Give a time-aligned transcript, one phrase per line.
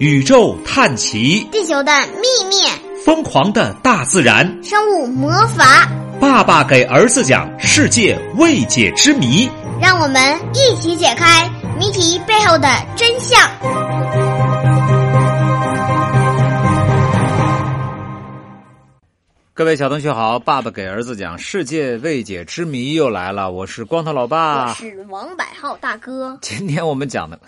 [0.00, 2.56] 宇宙探奇，地球的秘密，
[3.04, 5.88] 疯狂的大自然，生物魔法。
[6.20, 9.48] 爸爸给儿子讲世界未解之谜，
[9.80, 10.20] 让我们
[10.52, 11.48] 一起解开
[11.78, 13.38] 谜题背后的真相。
[19.54, 26.36] 各位小同学好，爸爸给儿子讲世界未解之谜又来了，我是光头老爸，我是王百浩大哥。
[26.42, 27.38] 今天我们讲的。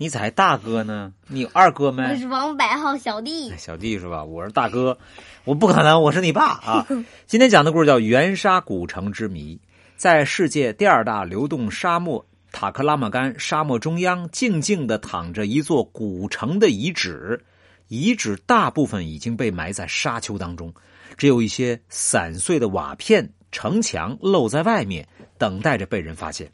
[0.00, 1.12] 你咋还大哥呢？
[1.26, 2.04] 你有二哥没？
[2.04, 4.22] 我是王百浩小弟，小弟是吧？
[4.22, 4.96] 我是大哥，
[5.42, 6.86] 我不可能，我是你爸啊！
[7.26, 9.56] 今天讲的故事叫《元沙古城之谜》。
[9.96, 17.44] 在世界第二大流动沙漠塔克拉玛干沙漠中央，静静的躺着一座古城的遗址，
[17.88, 20.72] 遗址大部分已经被埋在沙丘当中，
[21.16, 25.08] 只有一些散碎的瓦片、城墙露在外面，
[25.38, 26.52] 等待着被人发现。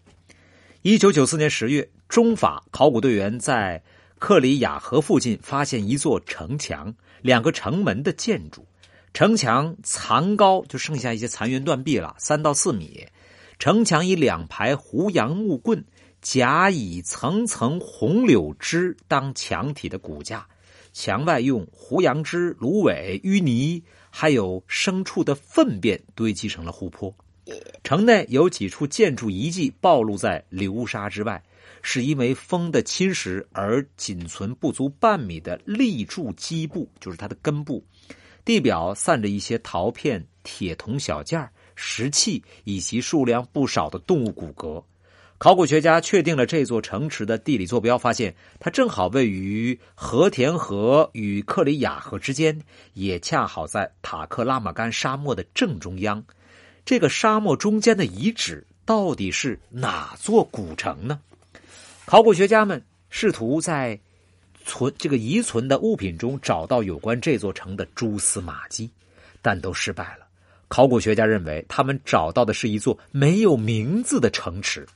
[0.80, 1.86] 一九九四年十月。
[2.08, 3.82] 中法考古队员在
[4.18, 8.66] 克里亚河附近发现一座城墙、两个城门的建筑。
[9.12, 13.06] 城墙残高就剩下一些残垣断壁了，三到四米。
[13.58, 15.84] 城墙以两排胡杨木棍，
[16.20, 20.46] 夹以层层红柳枝当墙体的骨架。
[20.92, 27.14] 墙外用胡杨枝、芦苇、淤泥，还有牲畜的粪便堆积成了湖泊。
[27.82, 31.42] 城内有几处建筑遗迹暴露在流沙之外。
[31.86, 37.84] 是因为风的侵蚀而仅存不足半米的立柱基部，就是它的根部。
[38.42, 44.82] 地表散着一些陶片、铁铜小件、石器以及数量不少的动物骨骼。
[45.36, 52.58] 考古学家确定了这座城池的地理坐标，发现它正好位于和田河与克里亚河之间，
[52.94, 56.24] 也恰好在塔克拉玛干沙漠的正中央。
[56.84, 61.18] 这个沙漠中间的遗址到底是哪座古城呢？
[62.04, 63.98] 考古学家们试图在
[64.66, 68.90] 存这个遗存的物品中找到有关这座城的蛛丝马迹，
[69.40, 70.26] 但都失败了。
[70.68, 74.86] 考古学家认为，他们找到的是一座没有名字的城池。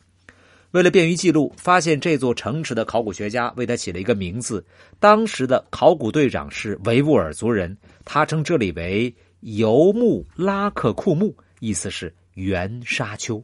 [0.73, 4.63] 为了便于记录，发现这座城池的考古学家为他起了一个名字。
[5.01, 7.75] 当时的考古队长是维吾尔族人，
[8.05, 13.43] 他称这里为尤木拉克库木，意思是圆沙丘。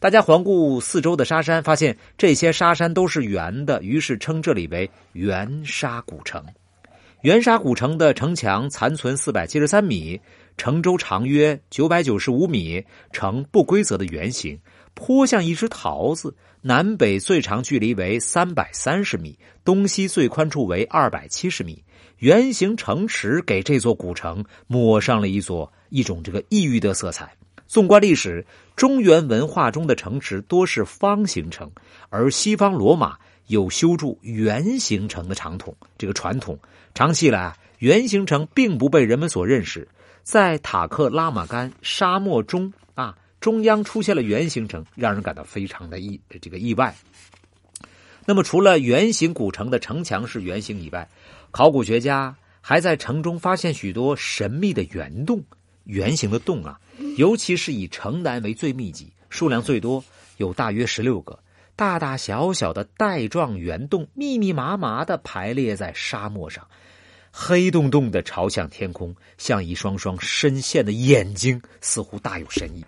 [0.00, 6.44] 大家环顾四周的沙山，发现这些沙山都是圆的，于是称这里为圆沙古城。
[7.22, 10.20] 圆沙古城的城墙残存四百七十三米，
[10.56, 14.56] 城周长约九百九十五米，呈不规则的圆形，
[14.98, 16.34] 颇像一只桃子。
[16.60, 21.84] 南北最长距离为三百三十米，东西最宽处为二百七十米。
[22.18, 27.32] 圆形城池给这座古城抹上了一座一种这个异域的色彩。
[27.68, 28.44] 纵观历史，
[28.74, 31.70] 中原文化中的城池多是方形城，
[32.08, 33.16] 而西方罗马
[33.46, 35.76] 有修筑圆形城的长统。
[35.96, 36.58] 这个传统
[36.92, 39.86] 长期以来，圆形城并不被人们所认识。
[40.24, 46.94] 在塔克拉玛干沙漠中啊，中央出现了圆形城，让人感到非常的意这个意外。
[48.26, 51.08] 那么，除了圆形古城的城墙是圆形以外，
[51.50, 55.42] 考古学家还在城中发现许多神秘的圆洞。
[55.84, 56.78] 圆形的洞啊，
[57.16, 60.04] 尤其是以城南为最密集，数量最多，
[60.36, 61.38] 有大约十六个
[61.76, 66.68] 大大小小的带状圆洞，密密麻麻的排列在沙漠上，
[67.30, 72.84] 黑洞洞的朝向天空，像一双双深陷的眼睛，似乎大有深意。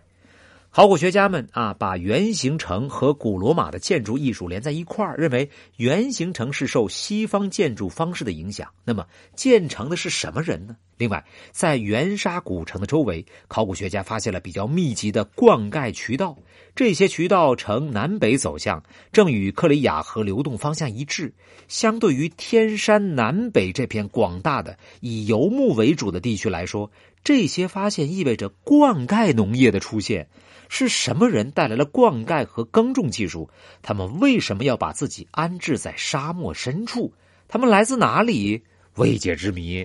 [0.73, 8.71] 考古学家们啊，把圆形城和古罗马的建筑艺术连在一块儿，认为圆形城是受西方建筑方式的影响。
[8.85, 9.05] 那么，
[9.35, 10.77] 建成的是什么人呢？
[10.97, 16.39] 另外，在圆沙古城的周围，考古学家发现了比较密集的灌溉渠道，
[16.77, 21.35] 这些渠道呈南北走向，正与克里亚河流动方向一致。
[21.67, 26.91] 相对于天山南北这片广大的以游牧为主的地区来说，
[27.25, 30.29] 这些发现意味着灌溉农业的出现。
[30.73, 33.51] 是什么人带来了灌溉和耕种技术？
[33.83, 37.13] 他们为什么要把自己安置在沙漠深处？
[37.49, 38.63] 他们来自哪里？
[38.95, 39.85] 未解之谜。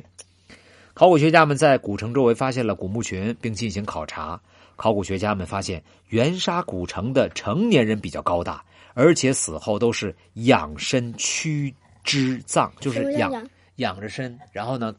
[0.93, 4.39] 考古学家们在古城周围发现了古墓群，并进行考察。
[4.75, 11.73] 考古学家们发现，元沙古城的成年人比较高大，而且死后都是仰身屈
[12.03, 14.93] 肢葬，就是仰仰着身，然后呢，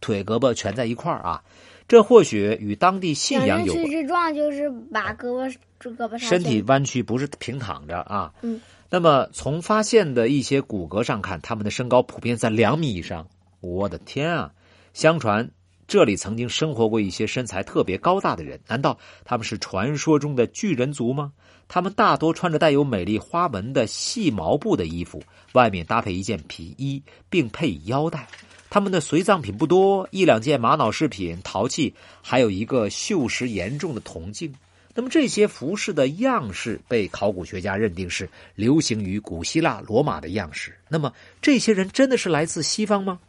[0.00, 1.40] 腿胳膊全在一块儿啊。
[1.88, 4.06] 这或许与当地信仰有关。
[4.06, 8.32] 状就是把胳膊、胳膊身体弯曲，不是平躺着啊。
[8.42, 8.60] 嗯。
[8.90, 13.26] 那么从发现的一些骨骼上看，他们的身高普遍在两米以上。
[13.60, 14.52] 我的天啊！
[14.94, 15.50] 相传
[15.86, 21.32] 这里曾经生活过一些身材特别高大的人，难道他们是传说中的巨人族吗？
[21.66, 28.26] 他们大多穿着带有美丽花纹的细毛布的衣服，外面搭配一件皮衣，并配以腰带。
[28.70, 34.54] 他们的随葬品不多，一两件玛瑙饰品、陶器，还有一个锈蚀严重的铜镜。
[34.94, 40.74] 那么这些服饰的样式被考古学家认定是流行于古希腊、罗马的样式。
[40.88, 43.20] 那么这些人真的是来自西方吗？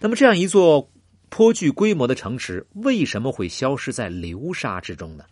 [0.00, 0.90] 那么这样一座
[1.28, 5.24] 颇具规模的城池，为什么会消失在流沙之中呢？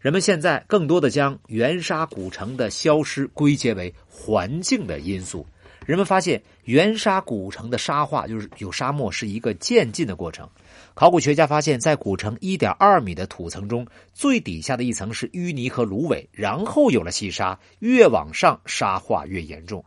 [0.00, 5.46] 人们现在更多的将圆沙古城的消失归结为环境的因素。
[5.90, 10.48] 人们发现原沙古城的沙化，就是有沙漠，是一个渐进的过程。
[10.94, 13.84] 考古学家发现，在古城1.2米的土层中，
[14.14, 19.84] 最底下的一层是淤泥和芦苇，然后有了细沙，越往上沙化越严重。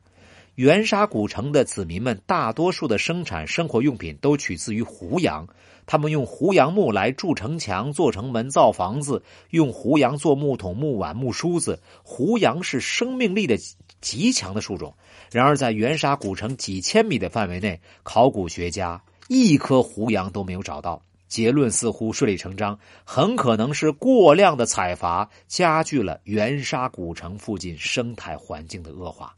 [0.56, 5.48] 原沙古城的子民们大多数的生产生活用品都取自于胡杨。
[5.86, 11.82] 他们用胡杨木来筑城墙、做城门、造房子，用胡杨做木桶、木碗、木梳子。
[12.04, 13.58] 胡杨是生命力的
[14.04, 14.94] 极强的树种。
[15.32, 21.02] 然而，在元沙古城几千米的范围内，考古学家一棵胡杨都没有找到。
[21.28, 29.36] 结论似乎顺理成章，很可能是过量的采伐加剧了元沙古城附近生态环境的恶化。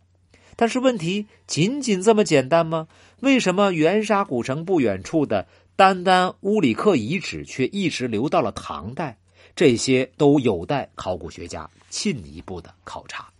[0.58, 2.90] 但是，问题仅仅这么简单吗？
[3.22, 5.48] 为什么元沙古城不远处的？
[5.78, 9.18] 丹丹乌里克遗址却一直留到了唐代，
[9.56, 13.35] 这些都有待考古学家进一步的考察。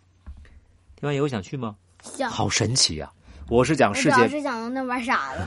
[0.98, 1.76] 听完以后想去吗？
[2.02, 2.30] 想。
[2.30, 3.10] 好神奇呀！
[3.48, 5.40] 我是讲世界，我是讲能玩沙子，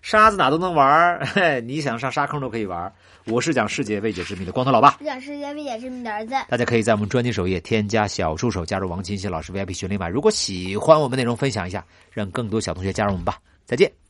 [0.00, 2.90] 沙子哪都能玩 嘿，你想上沙坑都可以玩。
[3.26, 6.34] 我是讲世界未解之谜的光头老爸，讲世界未解之谜的儿子。
[6.48, 10.08] 大家可以在我们专辑首页添加小助手，加入王金星老师 VIP 群里买。
[10.08, 13.38] 如果喜欢我们内容，分享一下，让更多小同学加入我们吧。
[13.66, 14.01] 再见。